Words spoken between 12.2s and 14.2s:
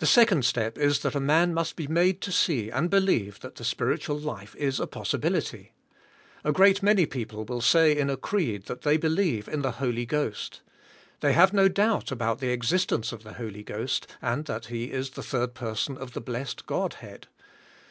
the existence of the Holy Ghost,